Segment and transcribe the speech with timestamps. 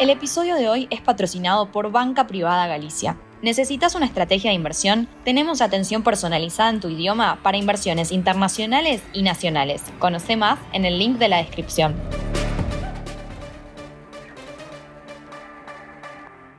[0.00, 3.18] El episodio de hoy es patrocinado por Banca Privada Galicia.
[3.42, 5.06] ¿Necesitas una estrategia de inversión?
[5.26, 9.82] Tenemos atención personalizada en tu idioma para inversiones internacionales y nacionales.
[9.98, 11.94] Conoce más en el link de la descripción.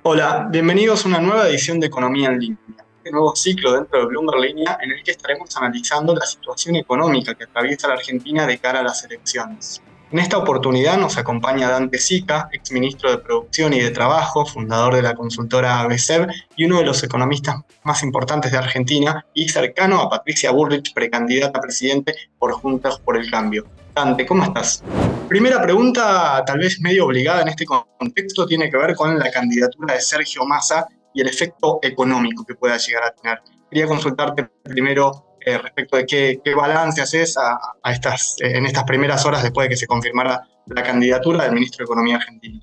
[0.03, 4.05] Hola, bienvenidos a una nueva edición de Economía en Línea, este nuevo ciclo dentro de
[4.05, 8.59] Bloomberg Línea en el que estaremos analizando la situación económica que atraviesa la Argentina de
[8.59, 9.81] cara a las elecciones.
[10.11, 15.02] En esta oportunidad nos acompaña Dante Sica, exministro de Producción y de Trabajo, fundador de
[15.02, 20.09] la consultora ABCEB y uno de los economistas más importantes de Argentina y cercano a
[20.09, 23.66] Patricia Burrich, precandidata a presidente por Juntas por el Cambio.
[23.95, 24.83] Dante, ¿cómo estás?
[25.29, 29.93] Primera pregunta, tal vez medio obligada en este contexto, tiene que ver con la candidatura
[29.93, 33.39] de Sergio Massa y el efecto económico que pueda llegar a tener.
[33.69, 37.59] Quería consultarte primero eh, respecto de qué, balance haces a,
[37.91, 41.80] estas, eh, en estas primeras horas después de que se confirmara la candidatura del ministro
[41.80, 42.59] de Economía argentino.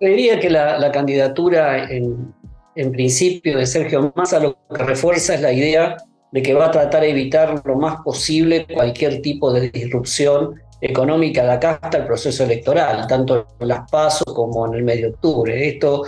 [0.00, 2.34] Diría que la, candidatura en,
[2.74, 5.96] en, principio de Sergio Massa lo que refuerza es la idea
[6.32, 11.44] de que va a tratar de evitar lo más posible cualquier tipo de disrupción económica
[11.44, 15.14] de acá hasta el proceso electoral, tanto en las PASO como en el medio de
[15.14, 15.68] octubre.
[15.68, 16.02] Esto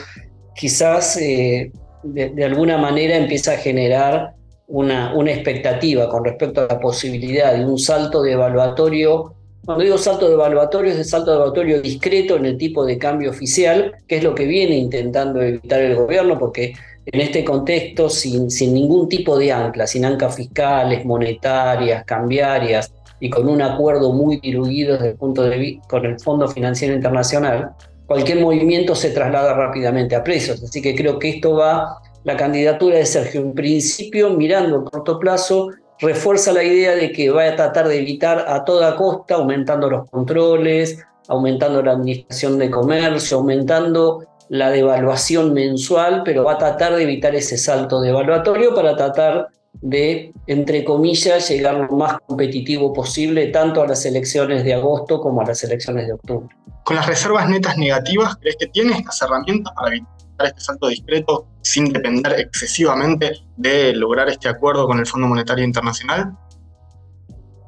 [0.55, 1.70] quizás eh,
[2.03, 4.35] de, alguna manera empieza a generar
[4.69, 9.34] una, una, expectativa con respecto a la posibilidad de un salto de evaluatorio.
[9.64, 12.98] Cuando digo salto de evaluatorio, es el salto de evaluatorio discreto en el tipo de
[12.98, 16.75] cambio oficial, que es lo que viene intentando evitar el gobierno, porque
[17.06, 23.30] en este contexto, sin, sin ningún tipo de ancla, sin anclas fiscales, monetarias, cambiarias, y
[23.30, 27.70] con un acuerdo muy diluido desde el punto de vista con el Fondo Financiero Internacional,
[28.06, 30.62] cualquier movimiento se traslada rápidamente a precios.
[30.62, 35.21] Así que creo que esto va, la candidatura de Sergio, en principio, mirando a corto
[35.21, 39.89] plazo, refuerza la idea de que va a tratar de evitar a toda costa, aumentando
[39.89, 46.97] los controles, aumentando la administración de comercio, aumentando la devaluación mensual, pero va a tratar
[46.97, 49.47] de evitar ese salto devaluatorio para tratar
[49.81, 55.42] de, entre comillas, llegar lo más competitivo posible tanto a las elecciones de agosto como
[55.42, 56.48] a las elecciones de octubre.
[56.83, 61.48] Con las reservas netas negativas, ¿crees que tiene estas herramientas para evitar este salto discreto
[61.63, 66.36] sin depender excesivamente de lograr este acuerdo con el Fondo Monetario Internacional?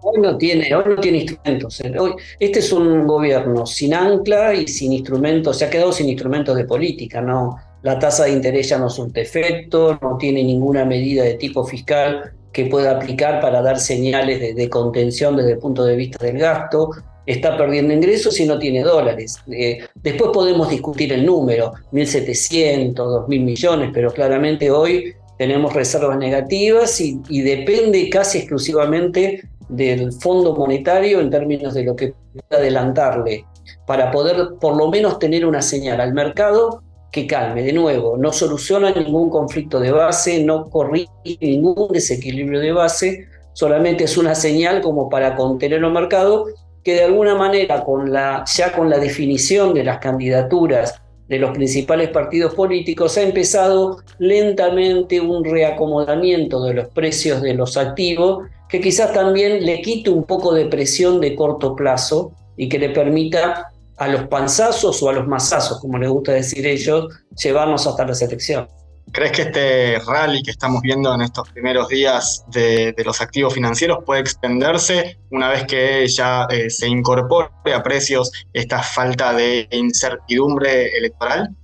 [0.03, 1.83] Hoy no tiene, hoy no tiene instrumentos.
[1.99, 6.57] Hoy, este es un gobierno sin ancla y sin instrumentos, se ha quedado sin instrumentos
[6.57, 7.57] de política, ¿no?
[7.83, 12.33] la tasa de interés ya no surte efecto, no tiene ninguna medida de tipo fiscal
[12.53, 16.91] que pueda aplicar para dar señales de, contención desde el punto de vista del gasto,
[17.29, 19.37] está perdiendo ingresos y no tiene dólares.
[19.53, 26.99] Eh, después podemos discutir el número, 1.700, 2.000 millones, pero claramente hoy tenemos reservas negativas
[27.01, 33.45] y, depende casi exclusivamente del Fondo Monetario en términos de lo que pueda adelantarle
[33.87, 37.63] para poder por lo menos tener una señal al mercado que calme.
[37.63, 41.11] De nuevo, no soluciona ningún conflicto de base, no corrige
[41.43, 46.47] ningún desequilibrio de base, solamente es una señal como para contener el mercado
[46.89, 51.51] que de alguna manera con la, ya con la definición de las candidaturas de los
[51.51, 58.81] principales partidos políticos ha empezado lentamente un reacomodamiento de los precios de los activos que
[58.81, 63.71] quizás también le quite un poco de presión de corto plazo y que le permita
[63.99, 68.15] a los panzazos o a los mazazos, como les gusta decir ellos, llevarnos hasta la
[68.15, 68.67] selección.
[69.13, 73.99] ¿Crees que este rally que estamos viendo en estos primeros días de, los activos financieros
[74.05, 80.97] puede extenderse una vez que ya eh, se incorpore a precios esta falta de incertidumbre
[80.97, 81.55] electoral?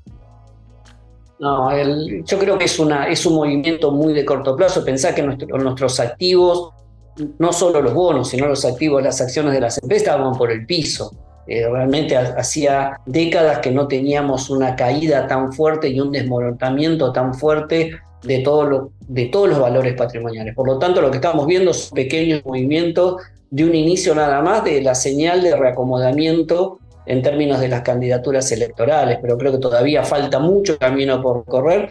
[1.38, 1.70] No,
[2.24, 4.84] yo creo que es, un movimiento muy de corto plazo.
[4.84, 6.70] Pensá que nuestros activos,
[7.38, 10.64] no solo los bonos, sino los activos, las acciones de las empresas, van por el
[10.64, 11.12] piso.
[11.46, 17.34] Eh, realmente hacía décadas que no teníamos una caída tan fuerte y un desmoronamiento tan
[17.34, 20.54] fuerte de, todo de todos los valores patrimoniales.
[20.54, 24.64] Por lo tanto, lo que estamos viendo son pequeños movimientos de un inicio nada más
[24.64, 30.02] de la señal de reacomodamiento en términos de las candidaturas electorales, pero creo que todavía
[30.04, 31.90] falta mucho camino por correr.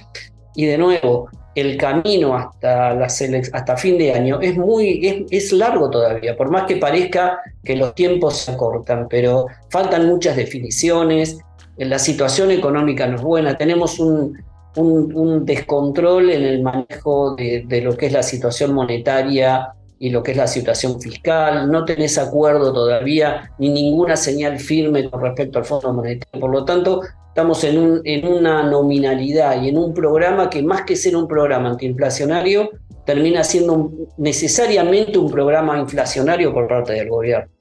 [0.56, 5.90] Y de nuevo, el camino hasta, la hasta fin de año es, muy, es, largo
[5.90, 11.40] todavía, por más que parezca que los tiempos se acortan, pero faltan muchas definiciones,
[11.78, 14.38] la situación económica no es buena, tenemos un,
[14.76, 20.24] un, descontrol en el manejo de, de, lo que es la situación monetaria y lo
[20.24, 25.60] que es la situación fiscal, no tenés acuerdo todavía ni ninguna señal firme con respecto
[25.60, 27.02] al Fondo Monetario, por lo tanto
[27.34, 31.28] estamos en, un, en una nominalidad y en un programa que más que ser un
[31.28, 32.70] programa antiinflacionario,
[33.08, 37.53] termina siendo necesariamente un programa inflacionario por parte del gobierno.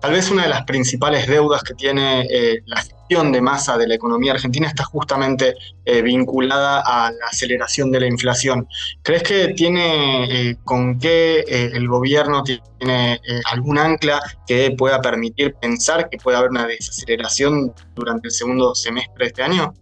[0.00, 3.86] Tal vez una de las principales deudas que tiene eh, la gestión de masa de
[3.86, 5.54] la economía argentina está justamente
[5.84, 8.66] eh, vinculada a la aceleración de la inflación.
[9.02, 13.20] ¿Crees que tiene eh, con qué el gobierno tiene
[13.50, 19.16] algún ancla que pueda permitir pensar que puede haber una desaceleración durante el segundo semestre
[19.18, 19.74] de este año?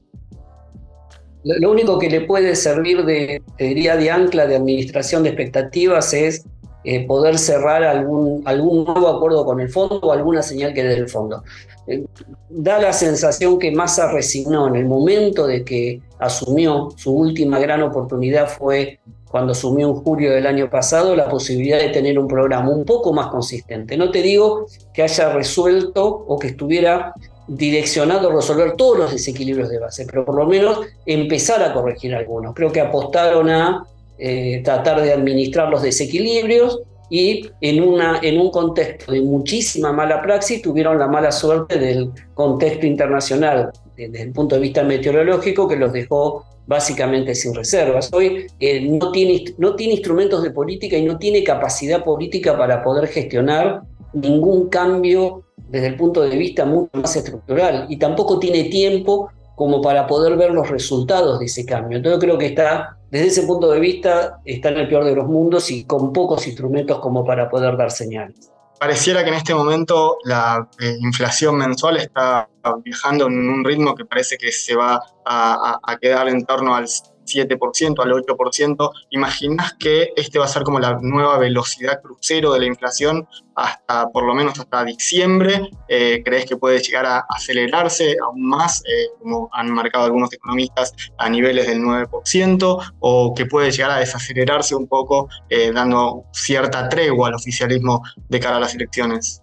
[1.45, 6.45] Lo único que le puede servir de, diría, de ancla de administración de expectativas es
[6.85, 11.09] eh, poder cerrar algún, nuevo acuerdo con el fondo o alguna señal que dé el
[11.09, 11.43] fondo.
[11.87, 12.05] Eh,
[12.49, 17.83] da la sensación que Massa resignó en el momento de que asumió su última gran
[17.83, 22.71] oportunidad fue cuando asumió en julio del año pasado la posibilidad de tener un programa
[22.71, 23.97] un poco más consistente.
[23.97, 27.13] No te digo que haya resuelto o que estuviera
[27.47, 32.15] direccionado a resolver todos los desequilibrios de base, pero por lo menos empezar a corregir
[32.15, 32.55] algunos.
[32.55, 33.87] Creo que apostaron a
[34.19, 36.81] eh, tratar de administrar los desequilibrios
[37.11, 42.11] y en, una, en un contexto de muchísima mala praxis tuvieron la mala suerte del
[42.35, 48.11] contexto internacional desde el punto de vista meteorológico que los dejó básicamente sin reservas.
[48.13, 52.83] Hoy eh, no, tiene, no tiene instrumentos de política y no tiene capacidad política para
[52.83, 53.83] poder gestionar
[54.13, 59.83] ningún cambio desde el punto de vista mucho más estructural y tampoco tiene tiempo como
[59.83, 61.99] para poder ver los resultados de ese cambio.
[61.99, 65.27] Entonces creo que está, desde ese punto de vista, está en el peor de los
[65.27, 68.53] mundos y con pocos instrumentos como para poder dar señales.
[68.79, 72.49] Pareciera que en este momento la eh, inflación mensual está
[72.85, 76.87] viajando en un ritmo que parece que se va a, a quedar en torno al
[77.29, 82.61] 7% al 8%, ¿imaginas que este va a ser como la nueva velocidad crucero de
[82.61, 85.71] la inflación hasta por lo menos hasta diciembre?
[85.89, 90.95] Eh, ¿Crees que puede llegar a acelerarse aún más, eh, como han marcado algunos economistas,
[91.19, 92.79] a niveles del 9%?
[93.01, 98.41] ¿O que puede llegar a desacelerarse un poco, eh, dando cierta tregua al oficialismo de
[98.41, 99.43] cara a las elecciones?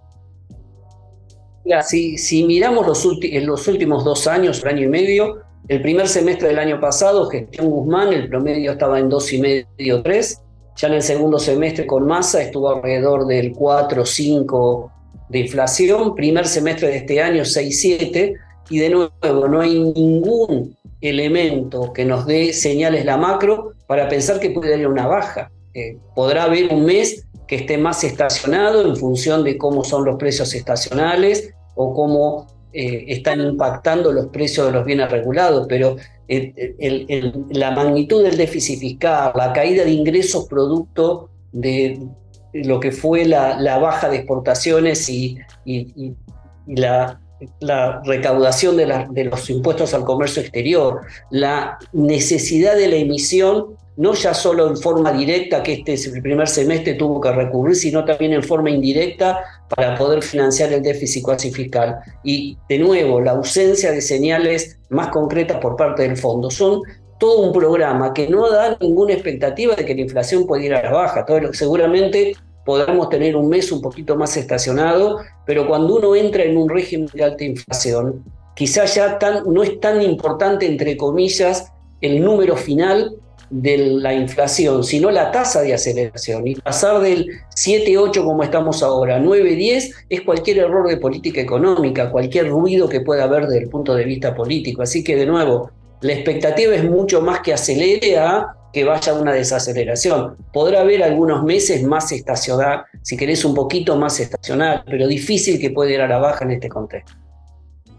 [1.88, 6.08] si, si miramos los, en los últimos dos años, un año y medio, el primer
[6.08, 10.42] semestre del año pasado, gestión Guzmán, el promedio estaba en 2,5, 3.
[10.78, 14.92] Ya en el segundo semestre con masa estuvo alrededor del 4, 5
[15.30, 16.14] de inflación.
[16.14, 18.34] Primer semestre de este año, 6, 7.
[18.70, 24.40] Y de nuevo, no hay ningún elemento que nos dé señales la macro para pensar
[24.40, 25.52] que puede haber una baja.
[25.74, 30.18] Eh, podrá haber un mes que esté más estacionado en función de cómo son los
[30.18, 35.96] precios estacionales o cómo eh, están impactando los precios de los bienes regulados, pero
[36.28, 42.00] la magnitud del déficit fiscal, la caída de ingresos producto de
[42.52, 45.38] lo que fue la, baja de exportaciones y,
[46.68, 47.22] la,
[48.04, 54.68] recaudación de los impuestos al comercio exterior, la necesidad de la emisión no ya solo
[54.68, 59.40] en forma directa, que este primer semestre tuvo que recurrir, sino también en forma indirecta
[59.70, 61.98] para poder financiar el déficit cuasi fiscal.
[62.24, 66.52] Y de nuevo, la ausencia de señales más concretas por parte del fondo.
[66.52, 66.82] Son
[67.20, 70.84] todo un programa que no da ninguna expectativa de que la inflación pueda ir a
[70.84, 71.26] la baja.
[71.26, 76.58] Todo, seguramente podremos tener un mes un poquito más estacionado, pero cuando uno entra en
[76.58, 78.24] un régimen de alta inflación,
[78.56, 81.72] quizás ya tan, no es tan importante, entre comillas,
[82.02, 83.16] el número final
[83.50, 86.48] de la inflación, sino la tasa de aceleración.
[86.48, 92.50] Y pasar del 7-8 como estamos ahora, 9-10, es cualquier error de política económica, cualquier
[92.50, 94.82] ruido que pueda haber desde el punto de vista político.
[94.82, 95.72] Así que de nuevo,
[96.02, 100.36] la expectativa es mucho más que acelere a que vaya una desaceleración.
[100.52, 105.70] Podrá haber algunos meses más estacional, si querés un poquito más estacional, pero difícil que
[105.70, 107.25] pueda ir a la baja en este contexto.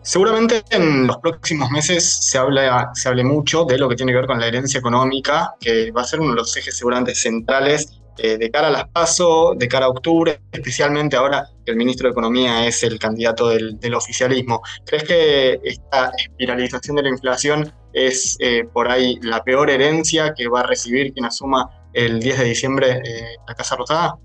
[0.07, 4.19] Seguramente en los próximos meses se, habla, se hable mucho de lo que tiene que
[4.19, 8.01] ver con la herencia económica, que va a ser uno de los ejes seguramente centrales
[8.17, 12.07] eh, de cara a las PASO, de cara a octubre, especialmente ahora que el ministro
[12.07, 14.63] de Economía es el candidato del, oficialismo.
[14.85, 20.47] ¿Crees que esta espiralización de la inflación es eh, por ahí la peor herencia que
[20.47, 24.17] va a recibir quien asuma el 10 de diciembre eh, la Casa Rosada?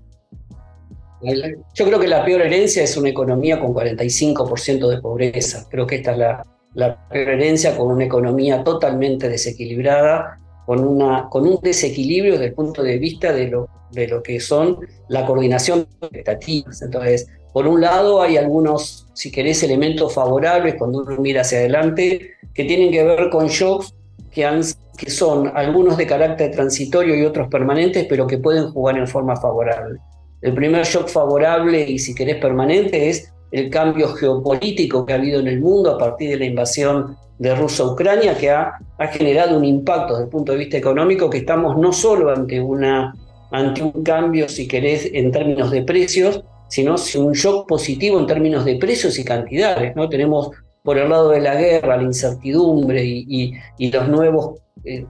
[1.22, 5.66] Yo creo que la peor herencia es una economía con 45% de pobreza.
[5.70, 6.18] Creo que esta es
[6.74, 12.54] la, peor herencia con una economía totalmente desequilibrada, con, una, con un desequilibrio desde el
[12.54, 16.82] punto de vista de lo, de lo que son la coordinación de expectativas.
[16.82, 22.32] Entonces, por un lado hay algunos, si querés, elementos favorables cuando uno mira hacia adelante,
[22.54, 23.94] que tienen que ver con shocks
[24.30, 24.62] que, han,
[24.96, 29.36] que son algunos de carácter transitorio y otros permanentes, pero que pueden jugar en forma
[29.36, 30.00] favorable.
[30.42, 35.40] El primer shock favorable y si querés permanente es el cambio geopolítico que ha habido
[35.40, 38.78] en el mundo a partir de la invasión de Rusia a Ucrania, que ha,
[39.12, 44.02] generado un impacto desde el punto de vista económico, que estamos no solo ante un
[44.04, 49.18] cambio, si querés, en términos de precios, sino un shock positivo en términos de precios
[49.18, 49.94] y cantidades.
[49.94, 50.08] ¿no?
[50.08, 50.50] Tenemos
[50.82, 55.04] por el lado de la guerra, la incertidumbre y, los nuevos, eh,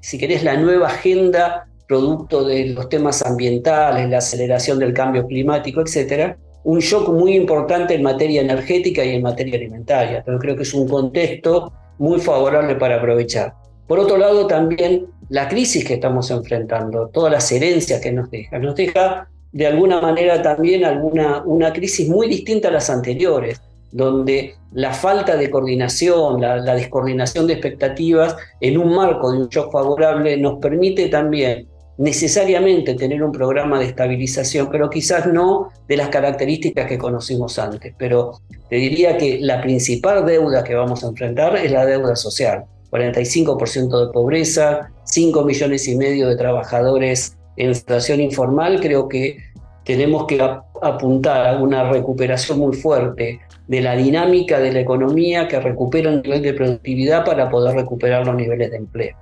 [0.00, 5.80] si querés, la nueva agenda producto de los temas ambientales, la aceleración del cambio climático,
[5.80, 10.22] etcétera, un shock muy importante en materia energética y en materia alimentaria.
[10.24, 13.54] Pero creo que es un contexto muy favorable para aprovechar.
[13.88, 18.60] Por otro lado, también la crisis que estamos enfrentando, todas las herencias que nos deja,
[18.60, 24.54] nos deja de alguna manera también alguna, una crisis muy distinta a las anteriores, donde
[24.74, 29.72] la falta de coordinación, la, la descoordinación de expectativas en un marco de un shock
[29.72, 31.66] favorable nos permite también
[31.98, 37.94] necesariamente tener un programa de estabilización, pero quizás no de las características que conocimos antes.
[37.98, 42.64] Pero te diría que la principal deuda que vamos a enfrentar es la deuda social.
[42.90, 49.38] 45% de pobreza, 5 millones y medio de trabajadores en situación informal, creo que
[49.84, 50.40] tenemos que
[50.82, 56.22] apuntar a una recuperación muy fuerte de la dinámica de la economía que recupera el
[56.22, 59.16] nivel de productividad para poder recuperar los niveles de empleo.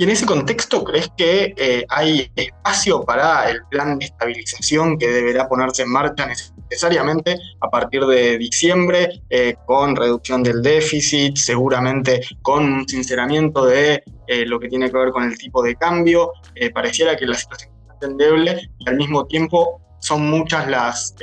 [0.00, 5.08] Y en ese contexto, ¿crees que eh, hay espacio para el plan de estabilización que
[5.08, 6.28] deberá ponerse en marcha
[6.70, 14.04] necesariamente a partir de diciembre, eh, con reducción del déficit, seguramente con un sinceramiento de
[14.28, 16.32] eh, lo que tiene que ver con el tipo de cambio?
[16.74, 21.14] pareciera que la situación es endeble y al mismo tiempo son muchas las,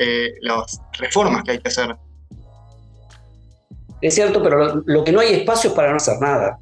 [0.41, 1.95] las reformas que hay que hacer.
[4.01, 6.57] Es cierto, pero lo que no hay espacio es para no hacer nada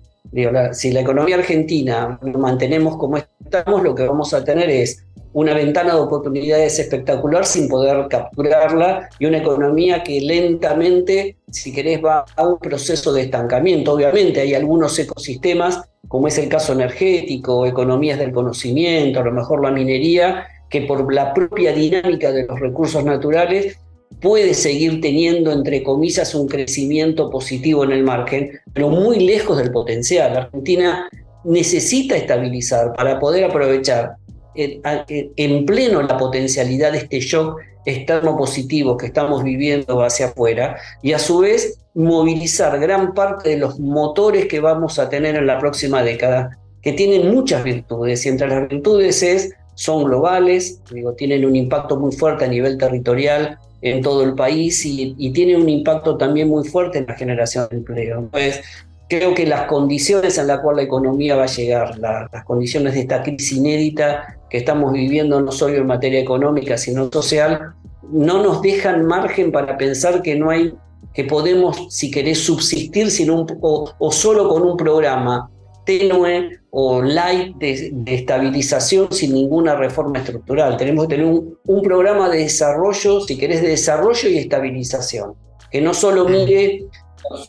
[0.72, 5.94] si la economía argentina mantenemos como estamos, lo que vamos a tener es una ventana
[5.94, 12.48] de oportunidades espectacular sin poder capturarla y una economía que lentamente, si querés, va a
[12.48, 13.94] un proceso de estancamiento.
[13.94, 19.64] Obviamente hay algunos ecosistemas, como es el caso energético, economías del conocimiento, a lo mejor
[19.64, 23.78] la minería, que por la propia dinámica de los recursos naturales
[24.22, 29.72] puede seguir teniendo, entre comillas, un crecimiento positivo en el margen, pero muy lejos del
[29.72, 30.36] potencial.
[30.38, 31.10] Argentina
[31.44, 34.16] necesita estabilizar para poder aprovechar
[34.56, 41.14] en pleno la potencialidad de este shock externo positivo que estamos viviendo hacia afuera y
[41.14, 45.60] a su vez movilizar gran parte de los motores que vamos a tener en la
[45.60, 51.46] próxima década, que tienen muchas virtudes y entre las virtudes es, son globales, digo, tienen
[51.46, 56.18] un impacto muy fuerte a nivel territorial en todo el país y, tiene un impacto
[56.18, 58.20] también muy fuerte en la generación de empleo.
[58.20, 58.62] Entonces,
[59.10, 63.02] creo que las condiciones en las cuales la economía va a llegar, las condiciones de
[63.02, 67.74] esta crisis inédita que estamos viviendo no solo en materia económica, sino social,
[68.10, 70.74] no nos dejan margen para pensar que no hay
[71.14, 75.52] que podemos, si querés, subsistir sin un, o solo con un programa
[75.86, 80.78] tenue o light de, estabilización sin ninguna reforma estructural.
[80.78, 85.36] Tenemos que tener un, programa de desarrollo, si querés, de desarrollo y estabilización,
[85.72, 86.86] que no solo mire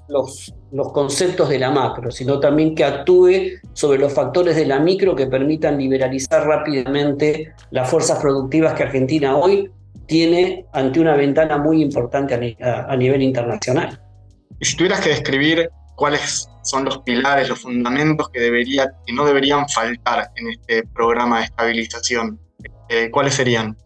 [0.09, 3.31] los, los, conceptos de la macro, sino también que actúe
[3.73, 9.37] sobre los factores de la micro que permitan liberalizar rápidamente las fuerzas productivas que Argentina
[9.37, 9.71] hoy
[10.07, 14.01] tiene ante una ventana muy importante a, a nivel internacional.
[14.61, 19.69] Si tuvieras que describir cuáles son los pilares, los fundamentos que, debería, que no deberían
[19.69, 22.39] faltar en este programa de estabilización.
[22.89, 23.77] Eh, ¿Cuáles serían?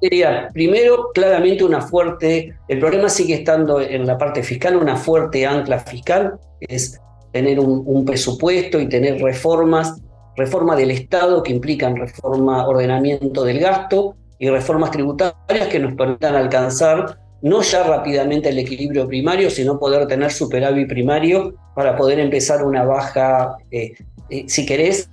[0.00, 5.44] Sería, primero, claramente una fuerte, el problema sigue estando en la parte fiscal, una fuerte
[5.44, 7.00] ancla fiscal, es
[7.32, 10.00] tener un, presupuesto y tener reformas,
[10.36, 16.36] reforma del Estado que implican reforma, ordenamiento del gasto y reformas tributarias que nos permitan
[16.36, 22.64] alcanzar no ya rápidamente el equilibrio primario, sino poder tener superávit primario para poder empezar
[22.64, 23.92] una baja, eh,
[24.30, 25.08] eh, si querés,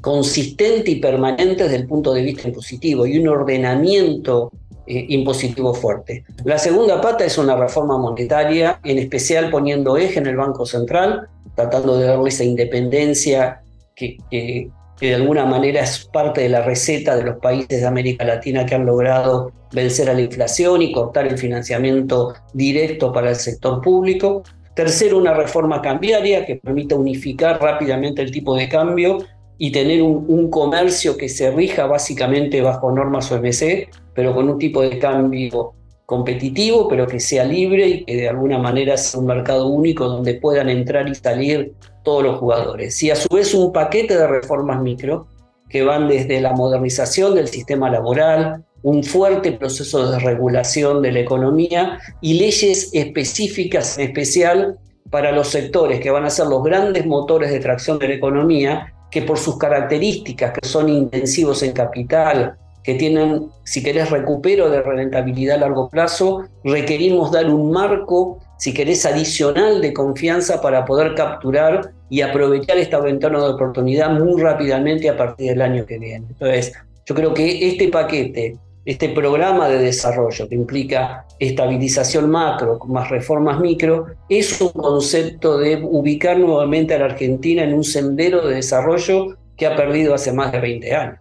[0.00, 4.52] consistente y permanente desde el punto de vista impositivo y un ordenamiento
[4.86, 6.24] eh, impositivo fuerte.
[6.44, 11.28] La segunda pata es una reforma monetaria, en especial poniendo eje en el Banco Central,
[11.54, 13.62] tratando de darle esa independencia
[13.94, 14.70] que, que
[15.08, 18.74] de alguna manera es parte de la receta de los países de América Latina que
[18.74, 24.42] han logrado vencer a la inflación y cortar el financiamiento directo para el sector público.
[24.74, 29.18] Tercero, una reforma cambiaria que permita unificar rápidamente el tipo de cambio
[29.58, 34.80] y tener un, comercio que se rija básicamente bajo normas OMC, pero con un tipo
[34.80, 35.74] de cambio
[36.10, 40.34] competitivo, pero que sea libre y que de alguna manera sea un mercado único donde
[40.34, 43.00] puedan entrar y salir todos los jugadores.
[43.04, 45.28] Y a su vez un paquete de reformas micro
[45.68, 51.20] que van desde la modernización del sistema laboral, un fuerte proceso de regulación de la
[51.20, 57.06] economía y leyes específicas, en especial para los sectores que van a ser los grandes
[57.06, 62.56] motores de tracción de la economía, que por sus características, que son intensivos en capital,
[62.82, 68.72] que tienen, si querés, recupero de rentabilidad a largo plazo, requerimos dar un marco, si
[68.72, 75.08] querés, adicional de confianza para poder capturar y aprovechar esta ventana de oportunidad muy rápidamente
[75.08, 76.26] a partir del año que viene.
[76.28, 76.72] Entonces,
[77.06, 83.60] yo creo que este paquete, este programa de desarrollo que implica estabilización macro más reformas
[83.60, 89.36] micro, es un concepto de ubicar nuevamente a la Argentina en un sendero de desarrollo
[89.56, 91.18] que ha perdido hace más de 20 años.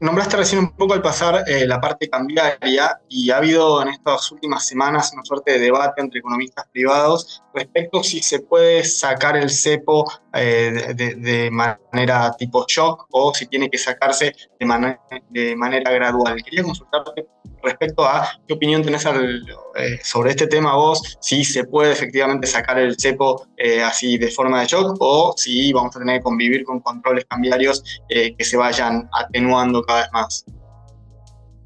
[0.00, 4.32] Nombraste recién un poco al pasar eh, la parte cambiaria y ha habido en estas
[4.32, 9.50] últimas semanas una suerte de debate entre economistas privados respecto si se puede sacar el
[9.50, 16.42] cepo eh, de, manera tipo shock o si tiene que sacarse de, de manera gradual.
[16.42, 17.26] Quería consultarte
[17.62, 22.78] respecto a qué opinión tenés eh, sobre este tema vos, si se puede efectivamente sacar
[22.78, 23.46] el cepo
[23.84, 27.82] así de forma de shock o si vamos a tener que convivir con controles cambiarios
[28.08, 30.44] que se vayan atenuando cada vez más.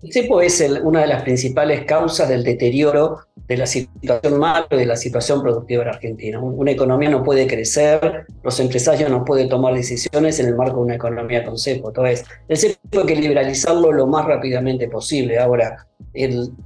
[0.05, 4.81] El cepo es una de las principales causas del deterioro de la situación macro y
[4.81, 6.41] de la situación productiva en Argentina.
[6.41, 10.83] Una economía no puede crecer, los empresarios no pueden tomar decisiones en el marco de
[10.83, 11.89] una economía con cepo.
[11.89, 15.39] Entonces, el cepo hay que liberalizarlo lo más rápidamente posible.
[15.39, 15.87] Ahora,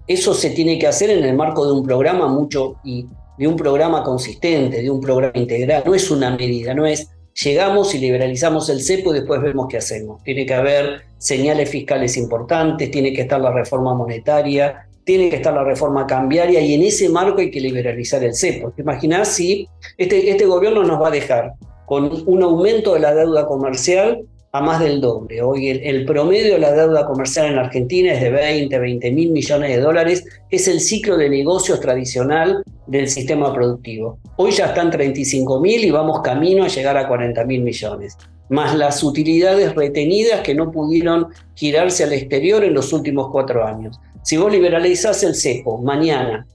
[0.07, 3.07] eso se tiene que hacer en el marco de un programa mucho y
[3.39, 5.83] de un programa consistente, de un programa integral.
[5.85, 7.09] No es una medida, no es
[7.45, 10.23] llegamos y liberalizamos el cepo y después vemos qué hacemos.
[10.23, 15.55] Tiene que haber señales fiscales importantes, tiene que estar la reforma monetaria, tiene que estar
[15.55, 18.73] la reforma cambiaria y en ese marco hay que liberalizar el cepo.
[18.73, 21.55] ¿Te imaginas si este, este gobierno nos va a dejar
[21.87, 24.21] con un aumento de la deuda comercial
[24.53, 25.41] a más del doble.
[25.41, 29.71] Hoy el, promedio de la deuda comercial en Argentina es de 20, 20 mil millones
[29.71, 34.19] de dólares, es el ciclo de negocios tradicional del sistema productivo.
[34.37, 38.75] Hoy ya están 35 mil y vamos camino a llegar a 40 mil millones, más
[38.75, 44.01] las utilidades retenidas que no pudieron girarse al exterior en los últimos cuatro años.
[44.23, 46.47] Si vos liberalizás el cepo mañana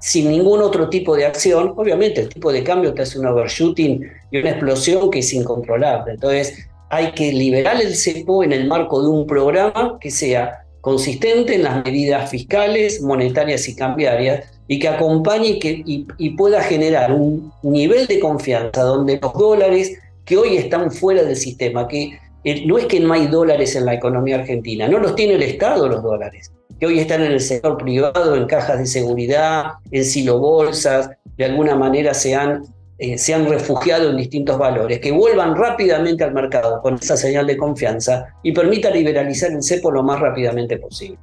[0.00, 4.04] sin ningún otro tipo de acción, obviamente el tipo de cambio te hace un overshooting
[4.30, 6.12] y una explosión que es incontrolable.
[6.12, 11.56] Entonces, hay que liberar el cepo en el marco de un programa que sea consistente
[11.56, 17.52] en las medidas fiscales, monetarias y cambiarias y que acompañe y, y, pueda generar un
[17.62, 22.76] nivel de confianza donde los dólares que hoy están fuera del sistema, que eh, no
[22.76, 26.02] es que no hay dólares en la economía argentina, no los tiene el Estado los
[26.02, 31.44] dólares, que hoy están en el sector privado, en cajas de seguridad, en silobolsas, de
[31.44, 32.64] alguna manera se han
[32.98, 37.46] eh, se han refugiado en distintos valores, que vuelvan rápidamente al mercado con esa señal
[37.46, 41.18] de confianza y permita liberalizar el cepo lo más rápidamente posible.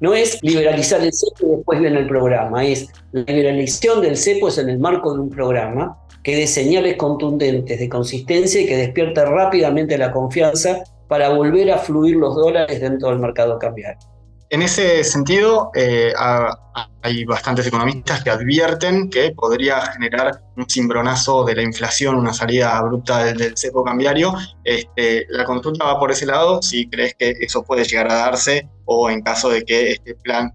[0.00, 4.48] No es liberalizar el cepo y después viene el programa, es la liberalización del cepo
[4.48, 8.76] es en el marco de un programa que dé señales contundentes de consistencia y que
[8.76, 14.00] despierte rápidamente la confianza para volver a fluir los dólares dentro del mercado cambiario.
[14.50, 16.12] En ese sentido, eh,
[17.02, 22.76] hay bastantes economistas que advierten que podría generar un cimbronazo de la inflación, una salida
[22.76, 24.32] abrupta del, cepo cambiario.
[24.62, 28.68] Este, la consulta va por ese lado, si crees que eso puede llegar a darse
[28.86, 30.52] o en caso de que este plan,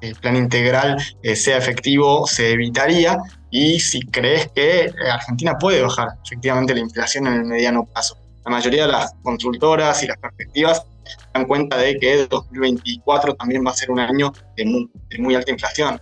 [0.00, 3.18] eh, plan integral eh, sea efectivo, se evitaría.
[3.50, 8.16] Y si crees que Argentina puede bajar efectivamente la inflación en el mediano plazo.
[8.44, 10.84] La mayoría de las consultoras y las perspectivas
[11.34, 16.00] dan cuenta de que 2024 también va a ser un año de muy, alta inflación.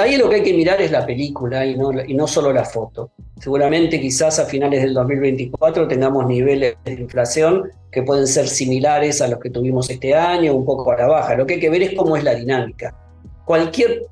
[0.00, 2.64] Ahí lo que hay que mirar es la película y no, y no solo la
[2.64, 3.10] foto.
[3.40, 9.28] Seguramente quizás a finales del 2024 tengamos niveles de inflación que pueden ser similares a
[9.28, 11.34] los que tuvimos este año, un poco a la baja.
[11.36, 12.96] Lo que hay que ver es cómo es la dinámica.
[13.44, 14.06] Cualquier,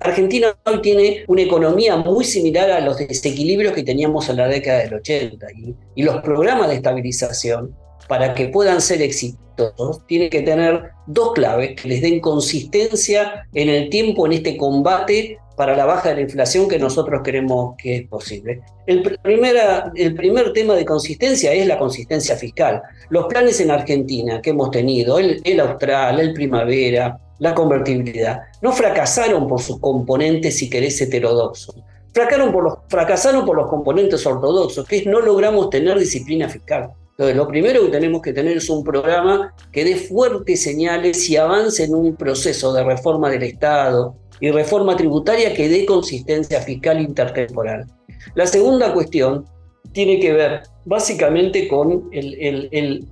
[0.00, 4.78] Argentina hoy tiene una economía muy similar a los desequilibrios que teníamos en la década
[4.78, 7.76] del 80 y, y los programas de estabilización
[8.08, 13.68] para que puedan ser exitosos, tienen que tener dos claves que les den consistencia en
[13.68, 17.96] el tiempo en este combate para la baja de la inflación que nosotros queremos que
[17.96, 18.62] es posible.
[18.86, 22.82] El, primera, el primer tema de consistencia es la consistencia fiscal.
[23.10, 28.72] Los planes en Argentina que hemos tenido, el, el austral, el primavera, la convertibilidad, no
[28.72, 31.76] fracasaron por sus componentes, si querés, heterodoxos.
[32.12, 36.92] Fracasaron por los, fracasaron por los componentes ortodoxos, que es no logramos tener disciplina fiscal.
[37.12, 41.36] Entonces, lo primero que tenemos que tener es un programa que dé fuertes señales y
[41.36, 47.00] avance en un proceso de reforma del Estado y reforma tributaria que dé consistencia fiscal
[47.00, 47.86] intertemporal.
[48.34, 49.44] La segunda cuestión
[49.92, 52.10] tiene que ver básicamente con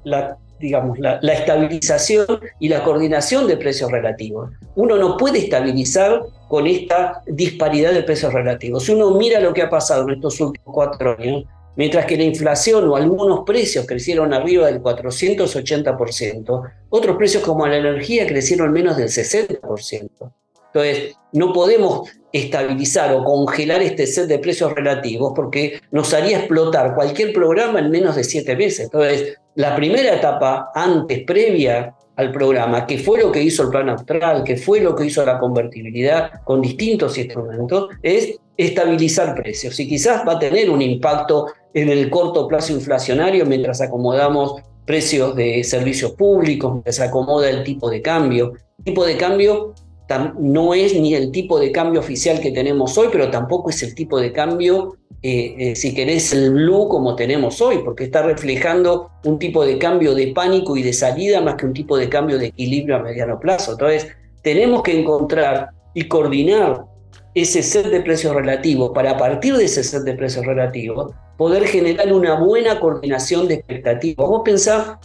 [0.05, 2.27] la, digamos, la, estabilización
[2.59, 4.51] y la coordinación de precios relativos.
[4.77, 8.85] Uno no puede estabilizar con esta disparidad de precios relativos.
[8.85, 11.45] Si uno mira lo que ha pasado en estos últimos cuatro años,
[11.77, 17.77] Mientras que la inflación o algunos precios crecieron arriba del 480%, otros precios como la
[17.77, 20.33] energía crecieron menos del 60%.
[20.73, 26.95] Entonces, no podemos estabilizar o congelar este set de precios relativos porque nos haría explotar
[26.95, 28.85] cualquier programa en menos de siete meses.
[28.85, 33.89] Entonces, la primera etapa antes, previa al programa, que fue lo que hizo el plan
[33.89, 39.79] austral, que fue lo que hizo la convertibilidad con distintos instrumentos, es estabilizar precios.
[39.81, 45.35] Y quizás va a tener un impacto en el corto plazo inflacionario mientras acomodamos precios
[45.35, 48.53] de servicios públicos, mientras se acomoda el tipo de cambio.
[48.79, 49.75] El tipo de cambio
[50.39, 53.95] no es ni el tipo de cambio oficial que tenemos hoy, pero tampoco es el
[53.95, 59.11] tipo de cambio, eh, eh, si querés, el blue como tenemos hoy, porque está reflejando
[59.25, 62.39] un tipo de cambio de pánico y de salida más que un tipo de cambio
[62.39, 63.73] de equilibrio a mediano plazo.
[63.73, 64.09] Entonces,
[64.43, 66.90] tenemos que encontrar y coordinar
[67.35, 71.67] ese set de precios relativos para a partir de ese set de precios relativos poder
[71.67, 74.29] generar una buena coordinación de expectativas.
[74.29, 75.01] Vos pensá,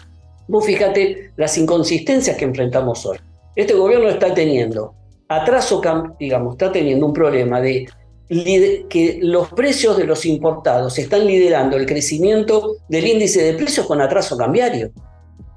[0.47, 3.17] vos fíjate las inconsistencias que enfrentamos hoy.
[3.55, 4.93] Este gobierno está teniendo
[5.29, 5.81] atraso,
[6.19, 7.87] digamos, está teniendo un problema de
[8.27, 14.01] que los precios de los importados están liderando el crecimiento del índice de precios con
[14.01, 14.91] atraso cambiario.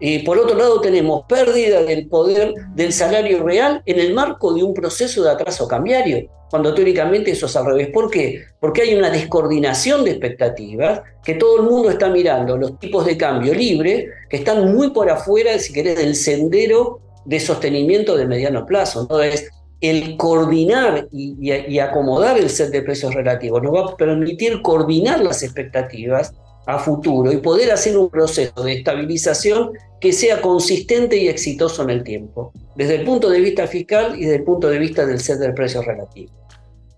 [0.00, 4.62] Y por otro lado tenemos pérdida del poder del salario real en el marco de
[4.62, 7.88] un proceso de atraso cambiario, cuando teóricamente eso es al revés.
[7.92, 8.42] ¿Por qué?
[8.60, 13.16] Porque hay una descoordinación de expectativas, que todo el mundo está mirando los tipos de
[13.16, 18.64] cambio libre, que están muy por afuera, si querés, del sendero de sostenimiento de mediano
[18.64, 19.02] plazo.
[19.02, 25.20] Entonces, el coordinar y, acomodar el set de precios relativos nos va a permitir coordinar
[25.20, 26.34] las expectativas
[26.68, 31.88] a futuro y poder hacer un proceso de estabilización que sea consistente y exitoso en
[31.88, 35.18] el tiempo, desde el punto de vista fiscal y desde el punto de vista del
[35.18, 36.30] set de precios relativos.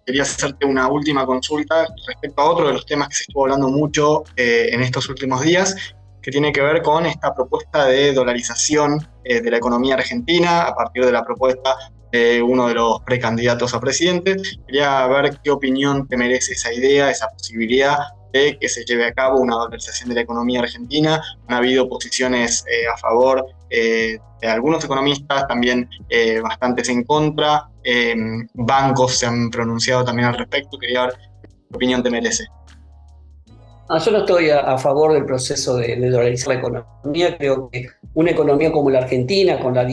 [0.04, 3.68] Quería hacerte una última consulta respecto a otro de los temas que se estuvo hablando
[3.68, 5.76] mucho eh, en estos últimos días,
[6.20, 10.74] que tiene que ver con esta propuesta de dolarización eh, de la economía argentina a
[10.74, 11.76] partir de la propuesta
[12.10, 14.36] de uno de los precandidatos a presidente.
[14.66, 17.98] Quería ver qué opinión te merece esa idea, esa posibilidad
[18.32, 21.22] de que se lleve a cabo una dolarización de la economía argentina.
[21.48, 25.88] Han habido posiciones eh, a favor eh, de algunos economistas, también
[26.42, 27.68] bastantes en contra.
[28.54, 30.78] bancos se han pronunciado también al respecto.
[30.78, 32.46] Quería ver qué opinión te merece.
[33.92, 37.36] Ah, yo no estoy a, favor del proceso de, dolarizar la economía.
[37.36, 39.84] Creo que una economía como la Argentina, con la,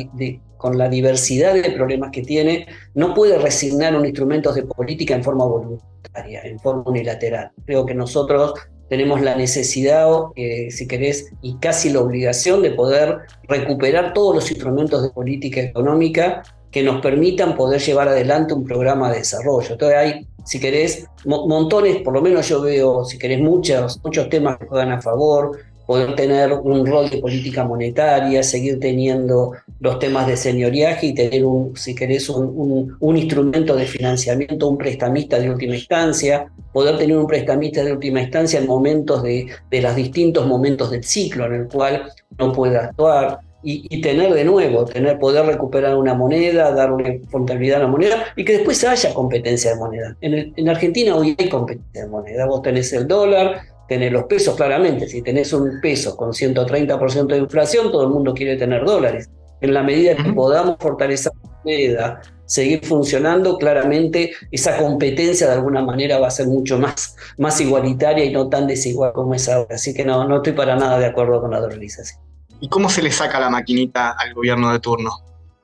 [0.57, 5.23] con la diversidad de problemas que tiene, no puede resignar un instrumento de política en
[5.23, 7.51] forma voluntaria, en forma unilateral.
[7.65, 8.53] Creo que nosotros
[8.89, 14.49] tenemos la necesidad, eh, si querés, y casi la obligación de poder recuperar todos los
[14.51, 19.71] instrumentos de política económica que nos permitan poder llevar adelante un programa de desarrollo.
[19.71, 24.57] Entonces hay si querés, montones, por lo menos yo veo, si querés, muchos, muchos temas
[24.57, 30.27] que juegan a favor, poder tener un rol de política monetaria, seguir teniendo los temas
[30.27, 35.49] de señoriaje y tener, un, si querés, un, un, instrumento de financiamiento, un prestamista de
[35.49, 40.45] última instancia, poder tener un prestamista de última instancia en momentos de, de los distintos
[40.45, 45.45] momentos del ciclo en el cual no pueda actuar y, tener de nuevo, tener poder
[45.45, 50.17] recuperar una moneda, darle contabilidad a la moneda y que después haya competencia de moneda.
[50.21, 52.45] En, en, Argentina hoy hay competencia de moneda.
[52.45, 55.07] Vos tenés el dólar, tenés los pesos, claramente.
[55.07, 59.29] Si tenés un peso con 130% de inflación, todo el mundo quiere tener dólares.
[59.61, 65.81] En la medida que podamos fortalecer la moneda, seguir funcionando, claramente esa competencia de alguna
[65.81, 69.75] manera va a ser mucho más, más igualitaria y no tan desigual como es ahora.
[69.75, 72.19] Así que no, no estoy para nada de acuerdo con la dolarización.
[72.59, 75.11] ¿Y cómo se le saca la maquinita al gobierno de turno?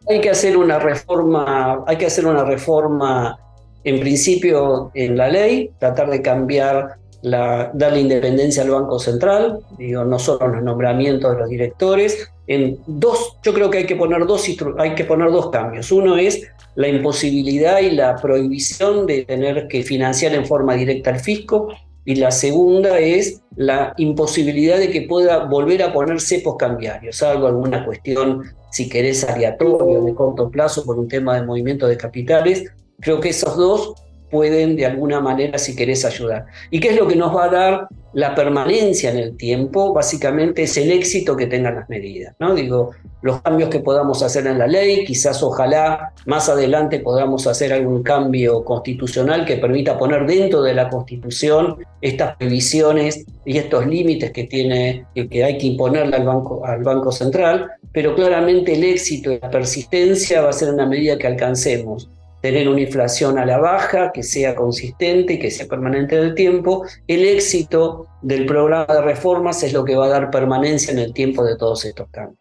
[0.09, 3.39] Hay que hacer una reforma, hay que hacer una reforma
[3.83, 10.03] en principio en la ley, tratar de cambiar la, darle independencia al Banco Central, digo,
[10.03, 12.29] no solo los nombramientos de los directores.
[12.47, 14.45] En dos, yo creo que hay que poner dos,
[14.77, 15.91] hay que poner dos cambios.
[15.91, 21.19] Uno es la imposibilidad y la prohibición de tener que financiar en forma directa al
[21.19, 21.69] fisco
[22.03, 27.47] y la segunda es la imposibilidad de que pueda volver a poner cepos cambiarios, salvo
[27.47, 32.65] alguna cuestión, si querés, aleatoria de corto plazo por un tema de movimiento de capitales.
[32.99, 33.93] Creo que esos dos
[34.33, 36.47] pueden de alguna manera, si querés, ayudar.
[36.71, 39.93] ¿Y qué es lo que nos va a dar la permanencia en el tiempo?
[39.93, 42.35] Básicamente es el éxito que tengan las medidas.
[42.39, 42.55] ¿no?
[42.55, 42.91] Digo,
[43.21, 48.01] los cambios que podamos hacer en la ley, quizás ojalá más adelante podamos hacer algún
[48.01, 54.45] cambio constitucional que permita poner dentro de la Constitución estas previsiones y estos límites que
[54.45, 59.39] tiene que hay que imponerle al banco al banco central, pero claramente el éxito y
[59.39, 62.09] la persistencia va a ser una medida que alcancemos
[62.43, 66.35] tener una inflación a la baja, que sea consistente y que sea permanente en el
[66.35, 66.85] tiempo.
[67.07, 71.13] El éxito del programa de reformas es lo que va a dar permanencia en el
[71.13, 72.37] tiempo de todos estos cambios.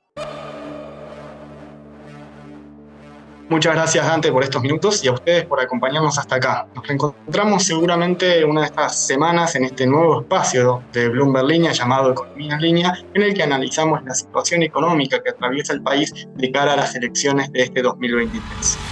[3.49, 6.67] Muchas gracias Dante por estos minutos y a ustedes por acompañarnos hasta acá.
[6.75, 12.11] Nos reencontramos seguramente una de estas semanas en este nuevo espacio de Bloomberg Línea llamado
[12.11, 16.51] Economía en Línea, en el que analizamos la situación económica que atraviesa el país de
[16.51, 18.92] cara a las elecciones de este 2023.